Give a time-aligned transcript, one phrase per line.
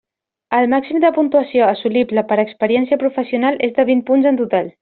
[0.59, 4.79] El màxim de puntuació assolible per experiència professional és de vint punts en total.